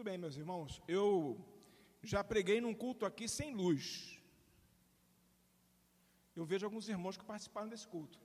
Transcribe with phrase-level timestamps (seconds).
[0.00, 1.38] Muito bem, meus irmãos, eu
[2.02, 4.18] já preguei num culto aqui sem luz.
[6.34, 8.18] Eu vejo alguns irmãos que participaram desse culto.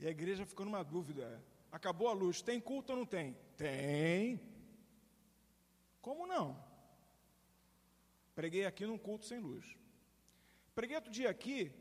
[0.00, 3.34] E a igreja ficou numa dúvida: acabou a luz, tem culto ou não tem?
[3.56, 4.40] Tem.
[6.00, 6.60] Como não?
[8.34, 9.64] Preguei aqui num culto sem luz.
[10.74, 11.72] Preguei outro dia aqui,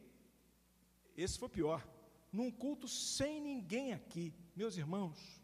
[1.17, 1.83] esse foi pior,
[2.31, 4.31] num culto sem ninguém aqui.
[4.55, 5.40] Meus irmãos,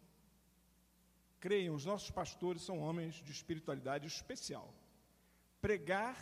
[1.48, 4.68] creiam, os nossos pastores são homens de espiritualidade especial.
[5.62, 6.18] Pregar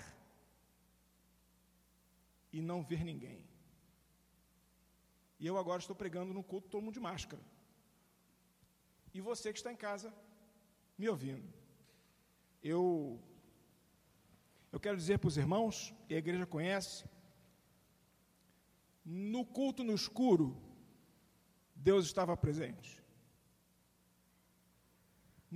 [2.53, 3.43] e não ver ninguém.
[5.39, 7.41] E eu agora estou pregando no culto todo mundo de máscara.
[9.15, 10.13] E você que está em casa
[10.95, 11.51] me ouvindo.
[12.61, 13.19] Eu
[14.71, 17.03] eu quero dizer para os irmãos, e a igreja conhece,
[19.03, 20.55] no culto no escuro,
[21.73, 23.04] Deus estava presente.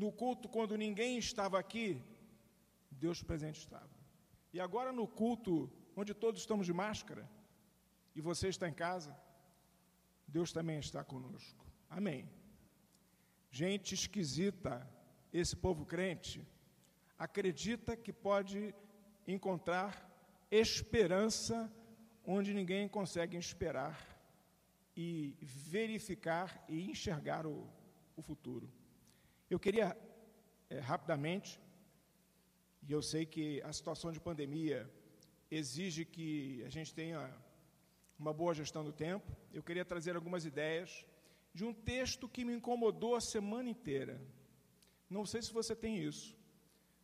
[0.02, 1.88] No culto, quando ninguém estava aqui,
[2.90, 3.96] Deus presente estava.
[4.54, 5.54] E agora no culto,
[5.94, 7.30] onde todos estamos de máscara,
[8.16, 9.14] e você está em casa,
[10.26, 11.66] Deus também está conosco.
[11.90, 12.30] Amém.
[13.52, 14.74] Gente esquisita,
[15.34, 16.48] esse povo crente,
[17.18, 18.74] acredita que pode
[19.28, 19.92] encontrar
[20.50, 21.70] esperança
[22.24, 23.98] onde ninguém consegue esperar
[24.96, 27.68] e verificar e enxergar o,
[28.16, 28.79] o futuro.
[29.50, 29.98] Eu queria,
[30.70, 31.60] é, rapidamente,
[32.88, 34.88] e eu sei que a situação de pandemia
[35.50, 37.36] exige que a gente tenha
[38.20, 41.04] uma boa gestão do tempo, eu queria trazer algumas ideias
[41.52, 44.22] de um texto que me incomodou a semana inteira.
[45.10, 46.38] Não sei se você tem isso,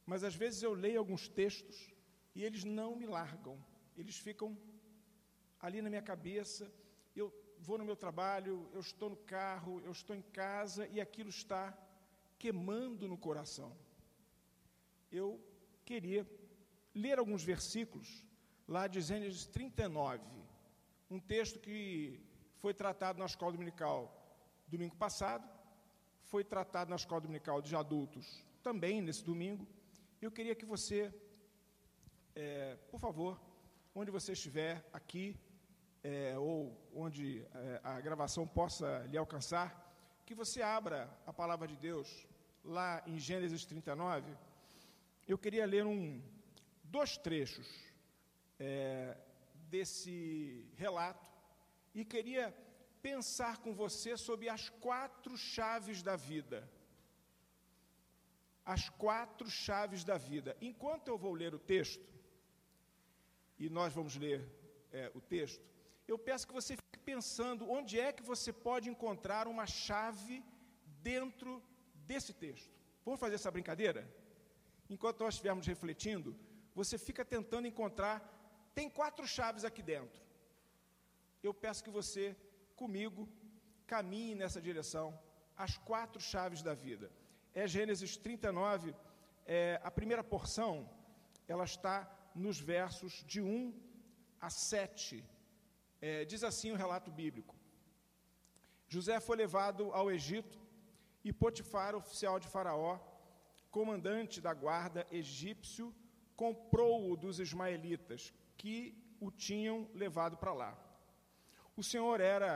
[0.06, 1.92] mas às vezes eu leio alguns textos
[2.36, 3.58] e eles não me largam,
[3.98, 4.56] eles ficam
[5.60, 6.72] ali na minha cabeça.
[7.16, 11.30] Eu vou no meu trabalho, eu estou no carro, eu estou em casa e aquilo
[11.30, 11.76] está
[12.38, 13.76] queimando no coração.
[15.12, 15.40] Eu
[15.84, 16.28] queria
[16.94, 18.24] ler alguns versículos
[18.68, 20.24] lá de Gênesis 39,
[21.10, 22.20] um texto que
[22.58, 24.00] foi tratado na escola dominical
[24.68, 25.48] domingo passado,
[26.24, 29.68] foi tratado na escola dominical de adultos também nesse domingo.
[30.22, 31.14] Eu queria que você
[32.36, 33.40] é, por favor,
[33.94, 35.40] onde você estiver aqui,
[36.04, 39.85] é, ou onde é, a gravação possa lhe alcançar,
[40.26, 42.28] que você abra a palavra de Deus
[42.64, 44.36] lá em Gênesis 39.
[45.28, 46.22] Eu queria ler um,
[46.84, 47.68] dois trechos
[48.60, 49.18] é,
[49.70, 51.30] desse relato
[51.94, 52.56] e queria
[53.02, 56.68] pensar com você sobre as quatro chaves da vida
[58.66, 60.58] as quatro chaves da vida.
[60.60, 62.04] Enquanto eu vou ler o texto,
[63.60, 64.44] e nós vamos ler
[64.92, 65.64] é, o texto,
[66.08, 70.44] eu peço que você fique pensando onde é que você pode encontrar uma chave
[71.02, 71.64] dentro
[72.10, 72.74] desse texto.
[73.04, 74.02] Vamos fazer essa brincadeira?
[74.90, 76.36] Enquanto nós estivermos refletindo,
[76.74, 78.16] você fica tentando encontrar.
[78.74, 80.22] Tem quatro chaves aqui dentro.
[81.42, 82.36] Eu peço que você,
[82.76, 83.28] comigo,
[83.88, 85.08] caminhe nessa direção.
[85.56, 87.12] As quatro chaves da vida.
[87.54, 88.94] É Gênesis 39,
[89.46, 90.90] é, a primeira porção,
[91.48, 91.96] ela está
[92.36, 93.74] nos versos de 1
[94.42, 95.24] a 7.
[96.08, 97.56] É, diz assim o relato bíblico:
[98.88, 100.60] José foi levado ao Egito
[101.24, 103.00] e Potifar, oficial de Faraó,
[103.72, 105.92] comandante da guarda egípcio,
[106.36, 108.76] comprou-o dos ismaelitas que
[109.20, 110.72] o tinham levado para lá.
[111.76, 112.54] O Senhor era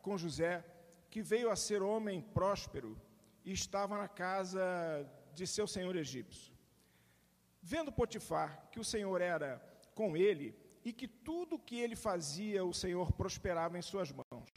[0.00, 0.64] com José,
[1.10, 2.96] que veio a ser homem próspero
[3.44, 4.64] e estava na casa
[5.34, 6.54] de seu senhor egípcio.
[7.60, 9.60] Vendo Potifar que o Senhor era
[9.92, 14.50] com ele e que tudo o que ele fazia o Senhor prosperava em suas mãos.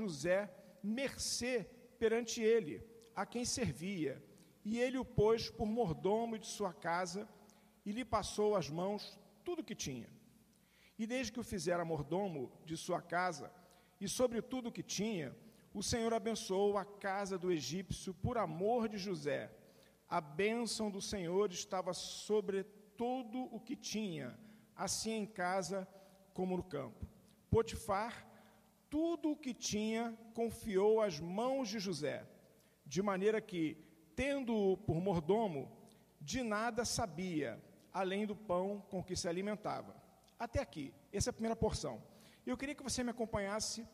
[0.00, 1.66] José mercê
[1.98, 2.84] perante ele,
[3.14, 4.22] a quem servia,
[4.64, 7.28] e ele o pôs por mordomo de sua casa
[7.84, 10.08] e lhe passou às mãos tudo o que tinha.
[10.98, 13.52] E desde que o fizera mordomo de sua casa
[14.00, 15.36] e sobre tudo o que tinha,
[15.74, 19.50] o Senhor abençoou a casa do egípcio por amor de José
[20.12, 22.64] a bênção do Senhor estava sobre
[22.98, 24.38] todo o que tinha,
[24.82, 25.86] assim em casa
[26.34, 27.06] como no campo.
[27.50, 28.26] Potifar,
[28.88, 32.26] tudo o que tinha, confiou às mãos de José,
[32.84, 33.76] de maneira que,
[34.16, 35.70] tendo-o por mordomo,
[36.20, 37.62] de nada sabia,
[37.92, 39.94] além do pão com que se alimentava.
[40.38, 42.02] Até aqui, essa é a primeira porção.
[42.44, 43.86] Eu queria que você me acompanhasse.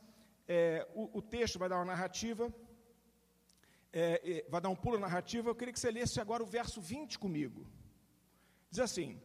[0.47, 2.51] É, o, o texto vai dar uma narrativa
[3.93, 7.19] é, vai dar um pulo narrativo, eu queria que você lesse agora o verso 20
[7.19, 7.67] comigo.
[8.71, 9.21] Diz assim: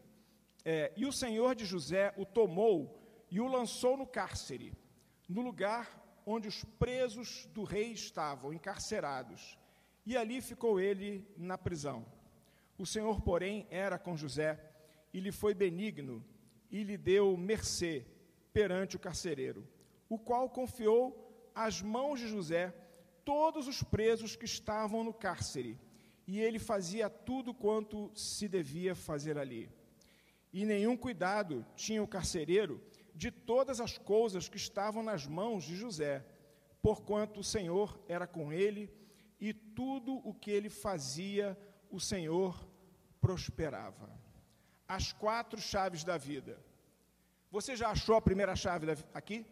[0.66, 4.74] é, E o Senhor de José o tomou e o lançou no cárcere,
[5.28, 9.58] no lugar onde os presos do rei estavam, encarcerados.
[10.06, 12.06] E ali ficou ele na prisão.
[12.78, 14.60] O Senhor, porém, era com José
[15.14, 16.24] e lhe foi benigno
[16.72, 18.06] e lhe deu mercê
[18.52, 19.68] perante o carcereiro,
[20.10, 22.74] o qual confiou às mãos de José
[23.24, 25.80] todos os presos que estavam no cárcere,
[26.28, 29.70] e ele fazia tudo quanto se devia fazer ali.
[30.54, 32.80] E nenhum cuidado tinha o carcereiro
[33.16, 36.24] de todas as coisas que estavam nas mãos de José,
[36.82, 38.92] porquanto o Senhor era com ele,
[39.42, 41.58] e tudo o que ele fazia,
[41.90, 42.66] o Senhor
[43.20, 44.10] prosperava.
[44.88, 46.64] As quatro chaves da vida.
[47.50, 49.46] Você já achou a primeira chave aqui?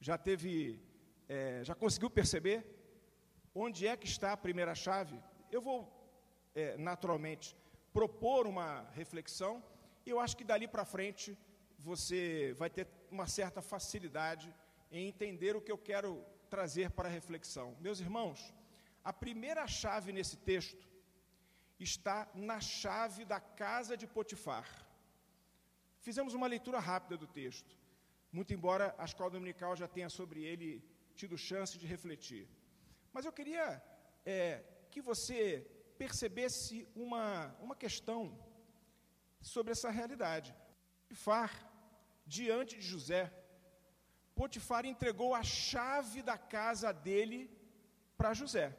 [0.00, 0.80] Já teve,
[1.28, 2.64] é, já conseguiu perceber
[3.54, 5.20] onde é que está a primeira chave?
[5.50, 5.92] Eu vou,
[6.54, 7.56] é, naturalmente,
[7.92, 9.62] propor uma reflexão
[10.08, 11.36] e eu acho que dali para frente
[11.78, 14.48] você vai ter uma certa facilidade
[14.90, 16.10] em entender o que eu quero
[16.48, 17.76] trazer para a reflexão.
[17.78, 18.38] Meus irmãos,
[19.04, 20.88] a primeira chave nesse texto
[21.78, 24.66] está na chave da casa de Potifar.
[26.00, 27.76] Fizemos uma leitura rápida do texto,
[28.32, 30.82] muito embora a escola dominical já tenha sobre ele
[31.14, 32.48] tido chance de refletir.
[33.12, 33.82] Mas eu queria
[34.24, 35.66] é, que você
[35.98, 38.47] percebesse uma, uma questão
[39.40, 40.54] sobre essa realidade.
[41.08, 41.50] Potifar
[42.26, 43.32] diante de José.
[44.34, 47.50] Potifar entregou a chave da casa dele
[48.16, 48.76] para José.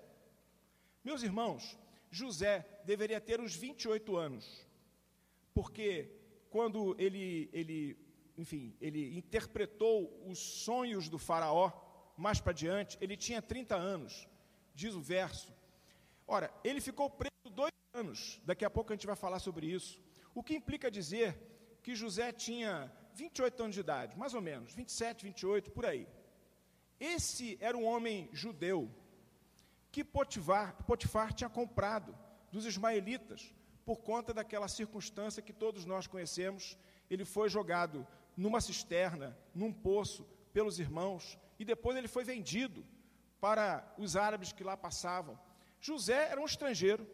[1.04, 1.78] Meus irmãos,
[2.12, 4.66] José deveria ter uns 28 anos,
[5.54, 6.12] porque
[6.50, 7.98] quando ele, ele,
[8.38, 11.72] enfim, ele interpretou os sonhos do faraó,
[12.18, 14.28] mais para diante, ele tinha 30 anos,
[14.74, 15.54] diz o verso.
[16.28, 20.02] Ora, ele ficou preso dois anos, daqui a pouco a gente vai falar sobre isso,
[20.40, 21.38] o que implica dizer
[21.84, 26.08] que José tinha 28 anos de idade, mais ou menos, 27, 28, por aí.
[26.98, 28.90] Esse era um homem judeu
[29.92, 32.18] que Potifar, Potifar tinha comprado
[32.54, 33.54] dos ismaelitas
[33.84, 36.78] por conta daquela circunstância que todos nós conhecemos.
[37.10, 38.08] Ele foi jogado
[38.38, 42.86] numa cisterna, num poço, pelos irmãos, e depois ele foi vendido
[43.42, 45.38] para os árabes que lá passavam.
[45.82, 47.06] José era um estrangeiro.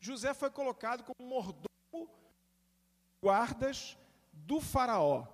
[0.00, 1.67] José foi colocado como mordomo
[3.20, 3.96] guardas
[4.32, 5.26] do Faraó.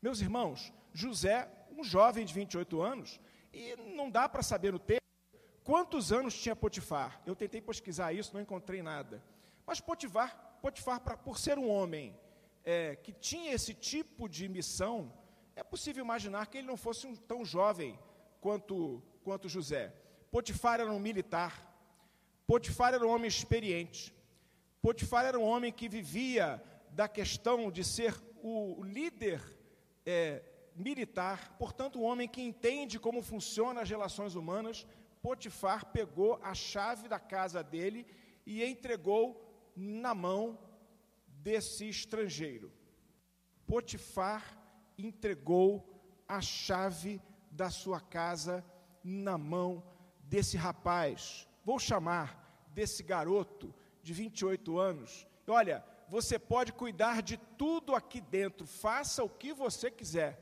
[0.00, 3.20] Meus irmãos, José, um jovem de 28 anos,
[3.52, 5.02] e não dá para saber no texto
[5.64, 7.20] quantos anos tinha Potifar.
[7.26, 9.22] Eu tentei pesquisar isso, não encontrei nada.
[9.66, 12.18] Mas Potifar, Potifar pra, por ser um homem
[12.64, 15.12] é, que tinha esse tipo de missão,
[15.54, 17.98] é possível imaginar que ele não fosse um, tão jovem
[18.40, 19.92] quanto, quanto José.
[20.30, 21.64] Potifar era um militar.
[22.46, 24.14] Potifar era um homem experiente.
[24.80, 26.62] Potifar era um homem que vivia
[26.98, 28.12] da questão de ser
[28.42, 29.40] o líder
[30.04, 30.42] é,
[30.74, 34.84] militar, portanto, um homem que entende como funcionam as relações humanas,
[35.22, 38.04] Potifar pegou a chave da casa dele
[38.44, 40.58] e entregou na mão
[41.28, 42.72] desse estrangeiro.
[43.64, 44.58] Potifar
[44.98, 48.64] entregou a chave da sua casa
[49.04, 49.84] na mão
[50.24, 51.46] desse rapaz.
[51.64, 53.72] Vou chamar desse garoto
[54.02, 55.28] de 28 anos.
[55.46, 60.38] Olha, você pode cuidar de tudo aqui dentro, faça o que você quiser.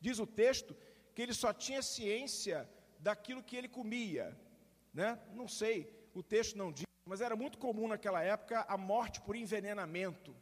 [0.00, 0.76] Diz o texto
[1.14, 2.68] que ele só tinha ciência
[2.98, 4.36] daquilo que ele comia,
[4.94, 5.20] né?
[5.34, 9.34] Não sei, o texto não diz, mas era muito comum naquela época a morte por
[9.34, 10.34] envenenamento.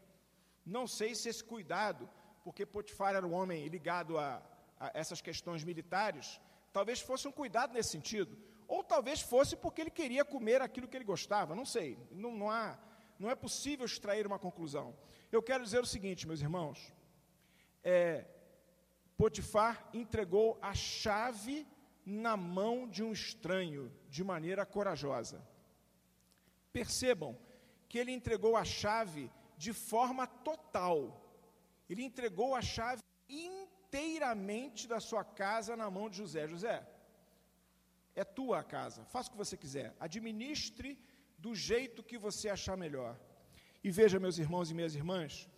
[0.65, 2.09] Não sei se esse cuidado,
[2.45, 4.43] porque Potifar era um homem ligado a,
[4.79, 6.41] a essas questões militares,
[6.73, 10.97] talvez fosse um cuidado nesse sentido, ou talvez fosse porque ele queria comer aquilo que
[10.97, 12.79] ele gostava, não sei, não, não há
[13.21, 14.97] não é possível extrair uma conclusão.
[15.31, 16.93] Eu quero dizer o seguinte, meus irmãos:
[17.85, 18.27] é,
[19.17, 21.67] Potifar entregou a chave
[22.05, 25.47] na mão de um estranho de maneira corajosa.
[26.73, 27.39] Percebam
[27.89, 30.97] que ele entregou a chave de forma total.
[31.91, 36.49] Ele entregou a chave inteiramente da sua casa na mão de José.
[36.49, 36.89] José,
[38.15, 40.99] é tua casa, faça o que você quiser, administre
[41.45, 43.19] do jeito que você achar melhor.
[43.83, 45.49] E veja, meus irmãos e minhas irmãs,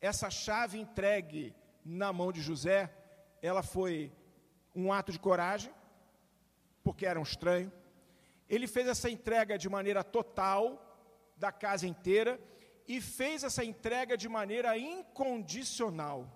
[0.00, 1.54] essa chave entregue
[1.84, 2.80] na mão de José,
[3.42, 4.12] ela foi
[4.74, 5.72] um ato de coragem,
[6.82, 7.70] porque era um estranho.
[8.48, 10.62] Ele fez essa entrega de maneira total,
[11.36, 12.40] da casa inteira,
[12.86, 16.26] e fez essa entrega de maneira incondicional.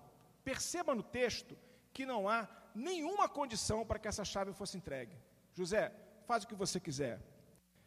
[0.43, 1.57] Perceba no texto
[1.91, 5.17] que não há nenhuma condição para que essa chave fosse entregue.
[5.53, 5.91] José,
[6.27, 7.19] faz o que você quiser.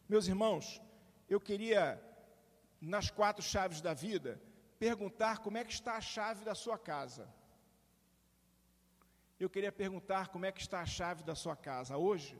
[0.09, 0.81] Meus irmãos,
[1.29, 2.01] eu queria,
[2.79, 4.41] nas quatro chaves da vida,
[4.79, 7.27] perguntar como é que está a chave da sua casa.
[9.39, 12.39] Eu queria perguntar como é que está a chave da sua casa hoje,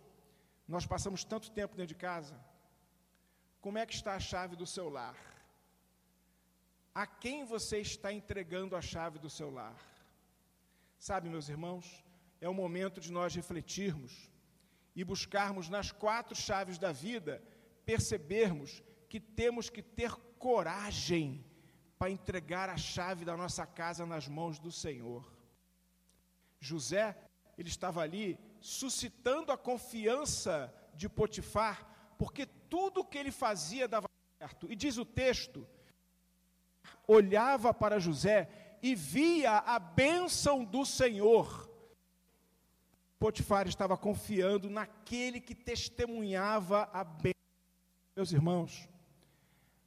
[0.67, 2.35] Nós passamos tanto tempo dentro de casa.
[3.61, 5.17] Como é que está a chave do seu lar?
[6.93, 9.79] A quem você está entregando a chave do seu lar?
[10.99, 12.03] Sabe, meus irmãos,
[12.41, 14.29] é o momento de nós refletirmos
[14.95, 17.41] e buscarmos nas quatro chaves da vida,
[17.87, 21.45] percebermos que temos que ter coragem
[21.97, 25.25] para entregar a chave da nossa casa nas mãos do Senhor.
[26.59, 27.17] José,
[27.57, 34.09] ele estava ali suscitando a confiança de Potifar, porque tudo o que ele fazia dava
[34.37, 34.69] certo.
[34.69, 35.65] E diz o texto:
[37.07, 38.49] olhava para José
[38.83, 41.71] e via a bênção do Senhor.
[43.17, 47.36] Potifar estava confiando naquele que testemunhava a bênção.
[48.17, 48.89] Meus irmãos,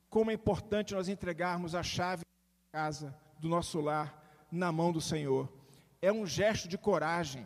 [0.08, 5.00] como é importante nós entregarmos a chave da casa, do nosso lar, na mão do
[5.00, 5.52] Senhor.
[6.00, 7.44] É um gesto de coragem.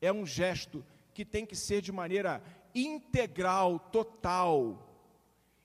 [0.00, 2.40] É um gesto que tem que ser de maneira
[2.72, 4.88] integral, total.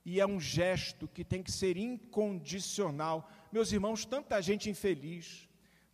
[0.03, 3.29] E é um gesto que tem que ser incondicional.
[3.51, 5.47] Meus irmãos, tanta gente infeliz,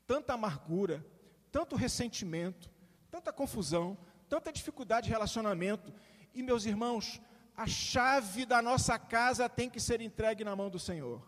[0.07, 1.05] tanta amargura,
[1.51, 2.71] tanto ressentimento,
[3.11, 3.97] tanta confusão,
[4.29, 5.93] tanta dificuldade de relacionamento.
[6.33, 7.19] E, meus irmãos,
[7.55, 11.21] a chave da nossa casa tem que ser entregue na mão do Senhor.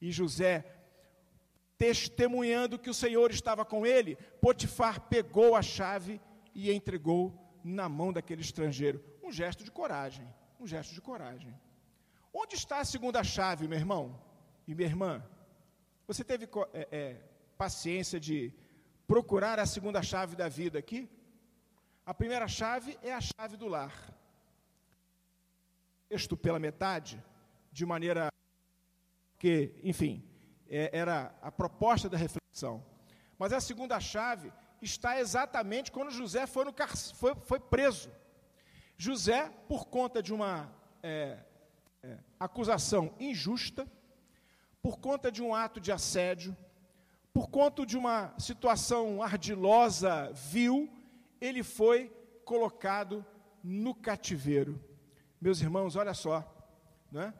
[0.00, 0.64] E José,
[1.76, 6.20] testemunhando que o Senhor estava com ele, Potifar pegou a chave
[6.54, 9.02] e entregou na mão daquele estrangeiro.
[9.22, 10.26] Um gesto de coragem,
[10.58, 11.54] um gesto de coragem.
[12.32, 14.20] Onde está a segunda chave, meu irmão
[14.66, 15.24] e minha irmã?
[16.06, 17.16] Você teve é, é,
[17.56, 18.52] paciência de
[19.06, 21.08] procurar a segunda chave da vida aqui?
[22.04, 24.17] A primeira chave é a chave do lar.
[26.08, 27.22] Texto pela metade,
[27.70, 28.32] de maneira
[29.38, 30.24] que, enfim,
[30.68, 32.84] é, era a proposta da reflexão.
[33.38, 36.74] Mas a segunda chave está exatamente quando José foi, no
[37.14, 38.10] foi, foi preso.
[38.96, 40.72] José, por conta de uma
[41.02, 41.38] é,
[42.02, 43.86] é, acusação injusta,
[44.82, 46.56] por conta de um ato de assédio,
[47.32, 50.90] por conta de uma situação ardilosa, vil,
[51.40, 52.12] ele foi
[52.44, 53.24] colocado
[53.62, 54.82] no cativeiro.
[55.40, 56.44] Meus irmãos, olha só,
[57.12, 57.32] né?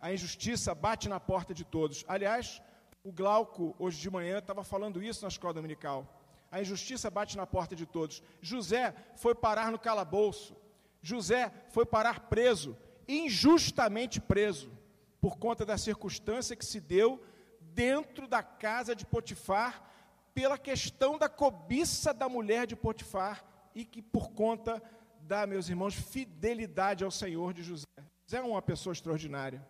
[0.00, 2.04] a injustiça bate na porta de todos.
[2.08, 2.60] Aliás,
[3.04, 6.20] o Glauco, hoje de manhã, estava falando isso na escola dominical.
[6.50, 8.22] A injustiça bate na porta de todos.
[8.42, 10.56] José foi parar no calabouço.
[11.00, 14.72] José foi parar preso, injustamente preso,
[15.20, 17.22] por conta da circunstância que se deu
[17.60, 19.90] dentro da casa de Potifar,
[20.34, 23.44] pela questão da cobiça da mulher de Potifar
[23.74, 24.82] e que por conta
[25.24, 27.86] da, meus irmãos, fidelidade ao Senhor de José.
[28.26, 29.66] José é uma pessoa extraordinária.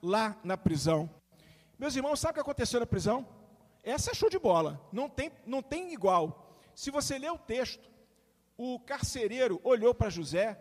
[0.00, 1.10] Lá na prisão.
[1.76, 3.26] Meus irmãos, sabe o que aconteceu na prisão?
[3.82, 6.56] Essa é show de bola, não tem, não tem igual.
[6.74, 7.90] Se você ler o texto,
[8.56, 10.60] o carcereiro olhou para José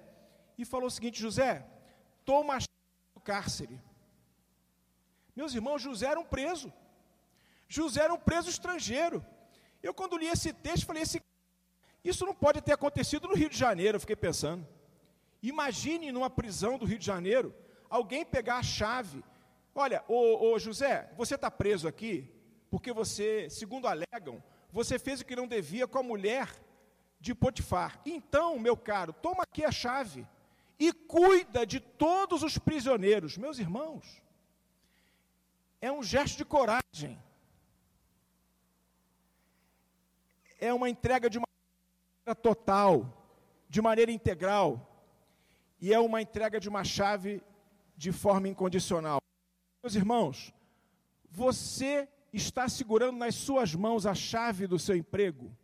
[0.58, 1.66] e falou o seguinte: José,
[2.26, 2.60] toma a
[3.14, 3.80] do cárcere.
[5.36, 6.74] Meus irmãos, José era um preso.
[7.68, 9.24] José era um preso estrangeiro.
[9.84, 11.22] Eu, quando li esse texto, falei: esse,
[12.04, 13.96] isso não pode ter acontecido no Rio de Janeiro.
[13.96, 14.68] Eu fiquei pensando.
[15.42, 17.54] Imagine numa prisão do Rio de Janeiro,
[17.90, 19.24] alguém pegar a chave.
[19.74, 22.30] Olha, ô, ô José, você está preso aqui,
[22.70, 26.50] porque você, segundo alegam, você fez o que não devia com a mulher
[27.20, 28.02] de Potifar.
[28.06, 30.26] Então, meu caro, toma aqui a chave
[30.80, 33.38] e cuida de todos os prisioneiros.
[33.38, 34.22] Meus irmãos,
[35.82, 37.22] é um gesto de coragem.
[40.60, 41.47] É uma entrega de maneira
[42.36, 43.28] total,
[43.70, 45.06] de maneira integral.
[45.80, 47.42] E é uma entrega de uma chave
[47.96, 49.20] de forma incondicional.
[49.82, 50.54] Meus irmãos,
[51.30, 55.56] você está segurando nas suas mãos a chave do seu emprego?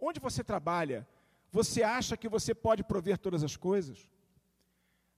[0.00, 1.06] Onde você trabalha,
[1.50, 4.08] você acha que você pode prover todas as coisas?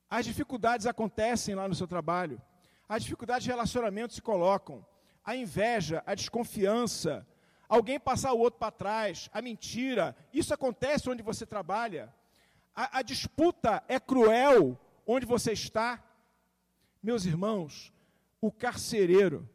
[0.09, 2.41] As dificuldades acontecem lá no seu trabalho,
[2.89, 4.85] as dificuldades de relacionamento se colocam,
[5.25, 7.27] a inveja, a desconfiança,
[7.71, 12.13] alguém passar o outro para trás, a mentira, isso acontece onde você trabalha.
[12.75, 16.03] A, a disputa é cruel onde você está.
[17.01, 17.93] Meus irmãos,
[18.41, 19.49] o carcereiro,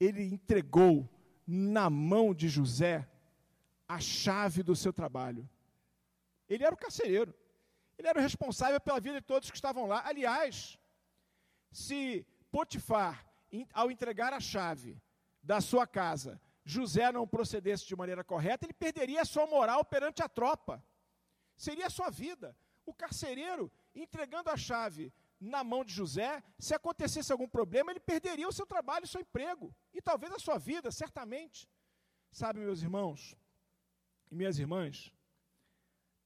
[0.00, 1.08] ele entregou
[1.46, 3.06] na mão de José
[3.86, 5.48] a chave do seu trabalho.
[6.48, 7.34] Ele era o carcereiro.
[7.98, 10.02] Ele era o responsável pela vida de todos que estavam lá.
[10.06, 10.78] Aliás,
[11.70, 13.26] se Potifar,
[13.72, 14.96] ao entregar a chave
[15.42, 20.22] da sua casa, José não procedesse de maneira correta, ele perderia a sua moral perante
[20.22, 20.82] a tropa.
[21.56, 22.56] Seria a sua vida.
[22.86, 28.48] O carcereiro, entregando a chave na mão de José, se acontecesse algum problema, ele perderia
[28.48, 31.68] o seu trabalho, o seu emprego, e talvez a sua vida, certamente.
[32.32, 33.36] Sabe, meus irmãos,
[34.30, 35.12] e minhas irmãs,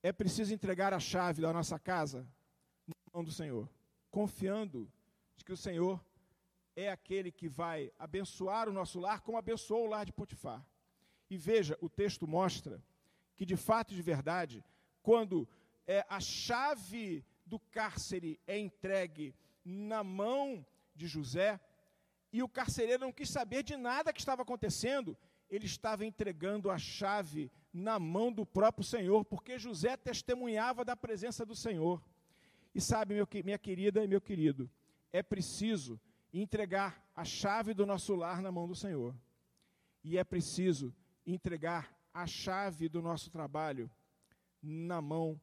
[0.03, 2.27] é preciso entregar a chave da nossa casa
[2.87, 3.69] na mão do Senhor,
[4.11, 4.91] confiando
[5.37, 6.03] de que o Senhor
[6.81, 10.65] é aquele que vai abençoar o nosso lar, como abençoou o lar de Potifar.
[11.29, 12.81] E veja, o texto mostra
[13.37, 14.65] que, de fato e de verdade,
[15.03, 15.49] quando
[15.89, 21.59] é, a chave do cárcere é entregue na mão de José,
[22.33, 25.19] e o carcereiro não quis saber de nada que estava acontecendo,
[25.51, 31.45] ele estava entregando a chave na mão do próprio Senhor, porque José testemunhava da presença
[31.45, 32.01] do Senhor.
[32.73, 34.71] E sabe, meu, minha querida e meu querido,
[35.13, 36.01] é preciso
[36.33, 39.15] entregar a chave do nosso lar na mão do Senhor.
[40.05, 40.95] E é preciso
[41.27, 43.91] entregar a chave do nosso trabalho
[44.63, 45.41] na mão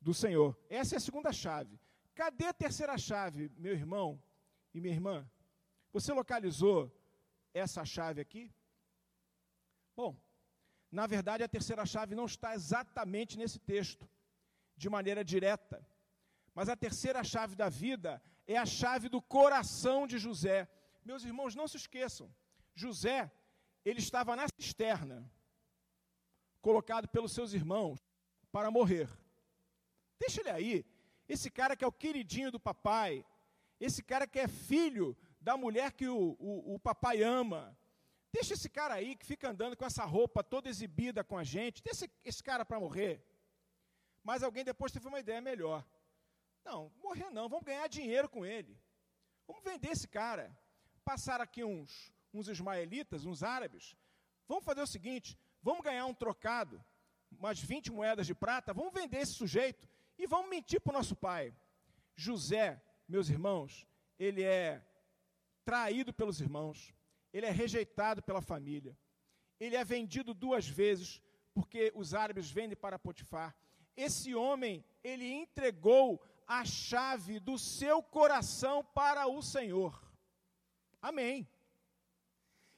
[0.00, 0.56] do Senhor.
[0.68, 1.78] Essa é a segunda chave.
[2.14, 4.20] Cadê a terceira chave, meu irmão
[4.74, 5.28] e minha irmã?
[5.92, 6.92] Você localizou
[7.54, 8.52] essa chave aqui?
[9.96, 10.16] Bom,
[10.90, 14.08] na verdade a terceira chave não está exatamente nesse texto,
[14.76, 15.84] de maneira direta.
[16.54, 20.66] Mas a terceira chave da vida é a chave do coração de José.
[21.04, 22.34] Meus irmãos, não se esqueçam.
[22.74, 23.30] José,
[23.84, 25.30] ele estava na cisterna,
[26.62, 27.98] colocado pelos seus irmãos
[28.50, 29.08] para morrer.
[30.18, 30.86] Deixa ele aí.
[31.28, 33.24] Esse cara que é o queridinho do papai,
[33.78, 37.76] esse cara que é filho da mulher que o, o, o papai ama.
[38.32, 41.82] Deixa esse cara aí que fica andando com essa roupa toda exibida com a gente,
[41.82, 43.22] deixa esse, esse cara para morrer.
[44.24, 45.84] Mas alguém depois teve uma ideia melhor.
[46.68, 48.78] Não, morrer não, vamos ganhar dinheiro com ele.
[49.46, 50.46] Vamos vender esse cara.
[51.02, 53.96] Passar aqui uns, uns ismaelitas, uns árabes.
[54.46, 56.84] Vamos fazer o seguinte: vamos ganhar um trocado,
[57.32, 61.16] umas 20 moedas de prata, vamos vender esse sujeito e vamos mentir para o nosso
[61.16, 61.54] pai.
[62.14, 63.86] José, meus irmãos,
[64.18, 64.84] ele é
[65.64, 66.92] traído pelos irmãos,
[67.32, 68.94] ele é rejeitado pela família,
[69.58, 71.22] ele é vendido duas vezes,
[71.54, 73.56] porque os árabes vendem para Potifar.
[73.96, 80.02] Esse homem, ele entregou a chave do seu coração para o Senhor.
[81.00, 81.46] Amém.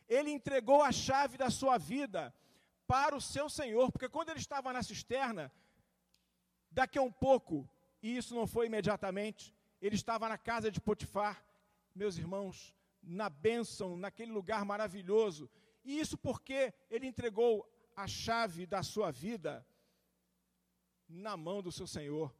[0.08, 2.34] Ele entregou a chave da sua vida
[2.84, 5.52] para o seu Senhor, porque quando ele estava na cisterna,
[6.68, 7.70] daqui a um pouco,
[8.02, 11.44] e isso não foi imediatamente, ele estava na casa de Potifar,
[11.94, 15.48] meus irmãos, na bênção, naquele lugar maravilhoso.
[15.84, 19.64] E isso porque ele entregou a chave da sua vida
[21.08, 22.34] na mão do seu Senhor.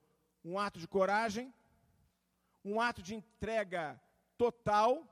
[0.44, 1.53] Um ato de coragem,
[2.64, 4.00] um ato de entrega
[4.37, 5.07] total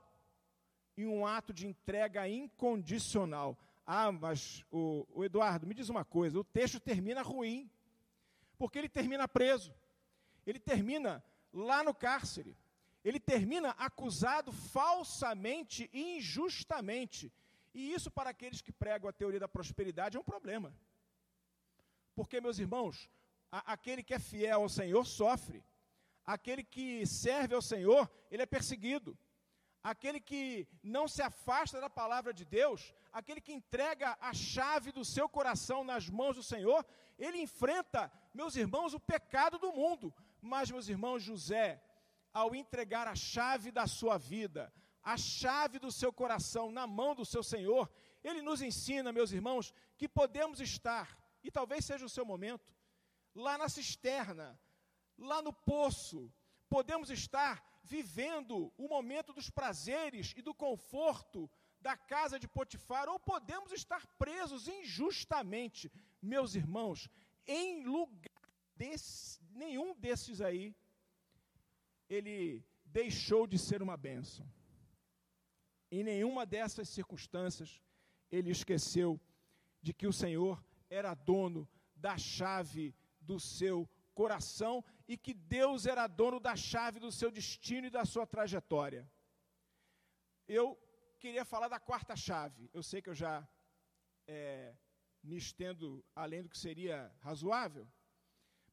[0.97, 3.57] e um ato de entrega incondicional.
[3.85, 7.69] Ah, mas o, o Eduardo, me diz uma coisa: o texto termina ruim,
[8.57, 9.73] porque ele termina preso,
[10.45, 12.55] ele termina lá no cárcere
[13.03, 17.31] ele termina acusado falsamente e injustamente.
[17.73, 20.73] E isso, para aqueles que pregam a teoria da prosperidade, é um problema.
[22.15, 23.09] Porque, meus irmãos,
[23.51, 25.63] aquele que é fiel ao Senhor sofre,
[26.25, 29.17] aquele que serve ao Senhor, ele é perseguido.
[29.81, 35.05] Aquele que não se afasta da palavra de Deus, aquele que entrega a chave do
[35.05, 36.85] seu coração nas mãos do Senhor,
[37.17, 40.13] ele enfrenta, meus irmãos, o pecado do mundo.
[40.41, 41.81] Mas, meus irmãos, José,
[42.33, 47.25] ao entregar a chave da sua vida, a chave do seu coração na mão do
[47.25, 47.89] seu Senhor,
[48.23, 52.73] ele nos ensina, meus irmãos, que podemos estar, e talvez seja o seu momento,
[53.39, 54.59] lá na cisterna,
[55.17, 56.31] lá no poço,
[56.67, 61.49] podemos estar vivendo o momento dos prazeres e do conforto
[61.81, 67.09] da casa de Potifar, ou podemos estar presos injustamente, meus irmãos,
[67.47, 70.75] em lugar desse, nenhum desses aí
[72.09, 74.45] ele deixou de ser uma bênção.
[75.89, 77.81] Em nenhuma dessas circunstâncias
[78.29, 79.19] ele esqueceu
[79.81, 82.93] de que o Senhor era dono da chave
[83.29, 88.03] do seu coração e que Deus era dono da chave do seu destino e da
[88.13, 89.03] sua trajetória.
[90.47, 90.65] Eu
[91.19, 92.69] queria falar da quarta chave.
[92.73, 93.47] Eu sei que eu já
[94.27, 94.75] é,
[95.21, 97.87] me estendo além do que seria razoável,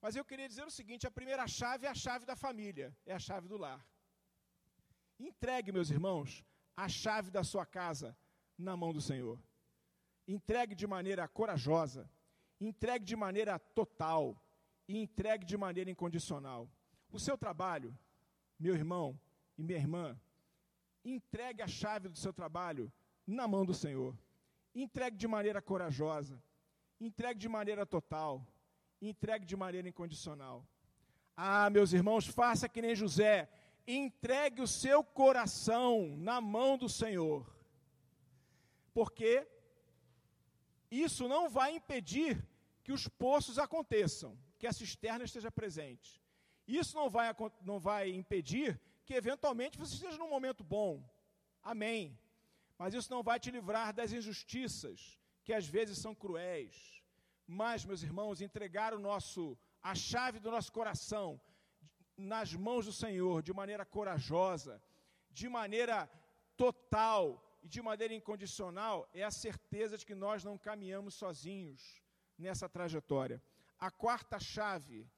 [0.00, 3.12] mas eu queria dizer o seguinte: a primeira chave é a chave da família, é
[3.12, 3.86] a chave do lar.
[5.18, 6.42] Entregue, meus irmãos,
[6.74, 8.16] a chave da sua casa
[8.56, 9.38] na mão do Senhor.
[10.26, 12.10] Entregue de maneira corajosa,
[12.58, 14.42] entregue de maneira total
[14.88, 16.68] e entregue de maneira incondicional.
[17.10, 17.96] O seu trabalho,
[18.58, 19.18] meu irmão
[19.56, 20.18] e minha irmã,
[21.04, 22.92] entregue a chave do seu trabalho
[23.26, 24.16] na mão do Senhor.
[24.74, 26.42] Entregue de maneira corajosa,
[27.00, 28.46] entregue de maneira total
[29.00, 30.66] entregue de maneira incondicional.
[31.36, 33.48] Ah, meus irmãos, faça que nem José,
[33.86, 37.46] entregue o seu coração na mão do Senhor,
[38.94, 39.46] porque
[40.90, 42.42] isso não vai impedir
[42.82, 46.22] que os poços aconteçam, que a cisterna esteja presente.
[46.66, 51.08] Isso não vai, não vai impedir que, eventualmente, você esteja num momento bom.
[51.62, 52.18] Amém.
[52.78, 57.02] Mas isso não vai te livrar das injustiças, que às vezes são cruéis.
[57.46, 61.40] Mas, meus irmãos, entregar o nosso, a chave do nosso coração
[62.16, 64.82] nas mãos do Senhor de maneira corajosa,
[65.30, 66.10] de maneira
[66.56, 72.02] total e de maneira incondicional, é a certeza de que nós não caminhamos sozinhos
[72.38, 73.42] nessa trajetória.
[73.78, 75.10] A quarta chave,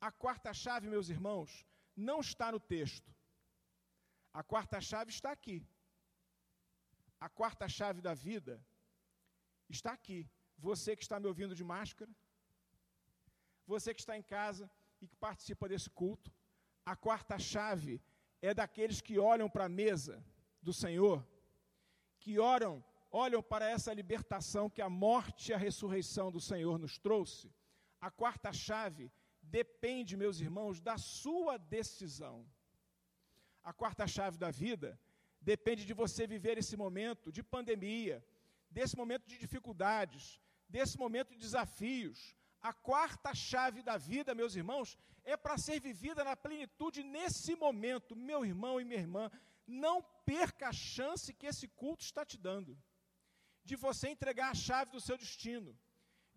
[0.00, 3.14] a quarta chave, meus irmãos, não está no texto.
[4.32, 5.66] A quarta chave está aqui.
[7.20, 8.64] A quarta chave da vida
[9.68, 10.30] está aqui.
[10.58, 12.10] Você que está me ouvindo de máscara,
[13.66, 16.32] você que está em casa e que participa desse culto,
[16.84, 18.00] a quarta chave
[18.40, 20.24] é daqueles que olham para a mesa
[20.62, 21.26] do Senhor,
[22.20, 26.98] que oram, olham para essa libertação que a morte e a ressurreição do Senhor nos
[26.98, 27.52] trouxe.
[28.00, 32.46] A quarta chave depende, meus irmãos, da sua decisão.
[33.62, 34.98] A quarta chave da vida
[35.40, 38.24] depende de você viver esse momento de pandemia,
[38.70, 44.98] desse momento de dificuldades, desse momento de desafios, a quarta chave da vida, meus irmãos,
[45.24, 48.16] é para ser vivida na plenitude nesse momento.
[48.16, 49.30] Meu irmão e minha irmã,
[49.66, 52.76] não perca a chance que esse culto está te dando
[53.64, 55.76] de você entregar a chave do seu destino,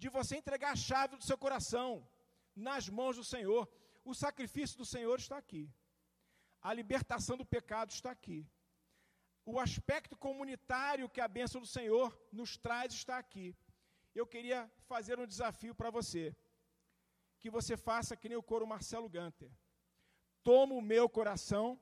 [0.01, 1.89] de você entregar a chave do seu coração
[2.55, 3.63] nas mãos do Senhor.
[4.03, 5.63] O sacrifício do Senhor está aqui.
[6.62, 8.39] A libertação do pecado está aqui.
[9.45, 13.55] O aspecto comunitário que a bênção do Senhor nos traz está aqui
[14.19, 16.35] eu queria fazer um desafio para você.
[17.39, 19.51] Que você faça que nem o coro Marcelo Ganter.
[20.43, 21.79] Toma o meu coração.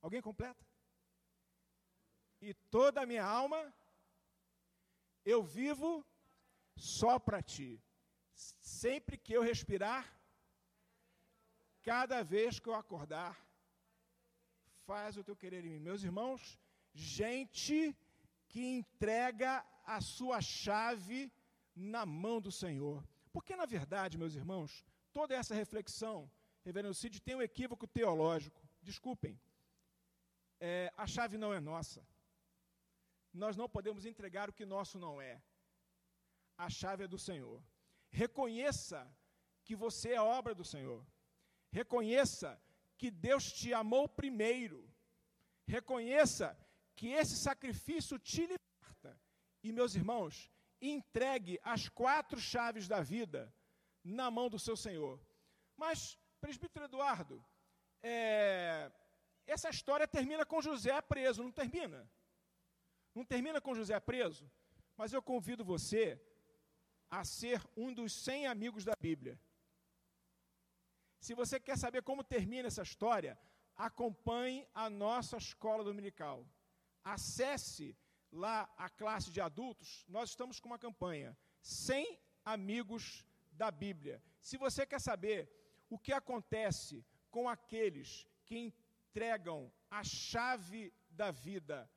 [0.00, 0.64] Alguém completa?
[2.40, 3.74] E toda a minha alma,
[5.24, 6.06] eu vivo
[6.78, 7.82] só para ti.
[8.34, 10.02] Sempre que eu respirar,
[11.82, 13.36] cada vez que eu acordar,
[14.86, 15.78] faz o teu querer em mim.
[15.78, 16.58] Meus irmãos,
[16.94, 17.96] gente
[18.48, 21.32] que entrega a sua chave
[21.74, 23.06] na mão do Senhor.
[23.32, 26.30] Porque, na verdade, meus irmãos, toda essa reflexão,
[26.64, 28.60] reverendo Cid, tem um equívoco teológico.
[28.82, 29.38] Desculpem,
[30.60, 32.06] é, a chave não é nossa.
[33.32, 35.42] Nós não podemos entregar o que nosso não é.
[36.58, 37.62] A chave é do Senhor.
[38.10, 39.10] Reconheça
[39.64, 41.06] que você é obra do Senhor.
[41.70, 42.60] Reconheça
[42.96, 44.92] que Deus te amou primeiro.
[45.66, 46.58] Reconheça
[46.96, 49.20] que esse sacrifício te liberta
[49.62, 53.54] e, meus irmãos, entregue as quatro chaves da vida
[54.02, 55.20] na mão do seu Senhor.
[55.76, 57.44] Mas, presbítero Eduardo,
[58.02, 58.90] é,
[59.46, 62.10] essa história termina com José preso, não termina?
[63.14, 64.50] Não termina com José preso?
[64.96, 66.20] Mas eu convido você
[67.10, 69.38] a ser um dos 100 amigos da Bíblia.
[71.20, 73.38] Se você quer saber como termina essa história,
[73.76, 76.46] acompanhe a nossa escola dominical.
[77.02, 77.96] Acesse
[78.30, 84.22] lá a classe de adultos, nós estamos com uma campanha: 100 amigos da Bíblia.
[84.40, 85.50] Se você quer saber
[85.90, 91.90] o que acontece com aqueles que entregam a chave da vida,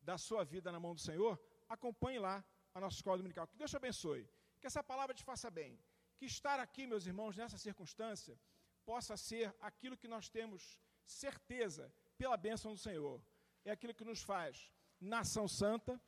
[0.00, 3.46] da sua vida na mão do Senhor, acompanhe lá a nossa escola dominical.
[3.46, 4.28] Que Deus te abençoe.
[4.60, 5.78] Que essa palavra te faça bem.
[6.18, 8.38] Que estar aqui, meus irmãos, nessa circunstância,
[8.84, 13.22] possa ser aquilo que nós temos certeza pela bênção do Senhor.
[13.64, 16.00] É aquilo que nos faz nação santa,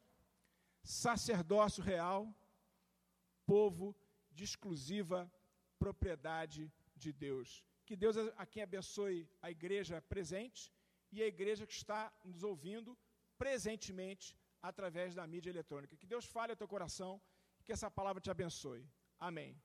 [0.82, 2.34] sacerdócio real,
[3.46, 3.94] povo
[4.30, 5.30] de exclusiva
[5.78, 7.64] propriedade de Deus.
[7.86, 10.72] Que Deus a quem abençoe a igreja presente
[11.12, 12.96] e a igreja que está nos ouvindo
[13.36, 15.96] presentemente através da mídia eletrônica.
[15.96, 17.20] Que Deus fale ao teu coração
[17.70, 18.84] que essa palavra te abençoe.
[19.20, 19.56] Amém.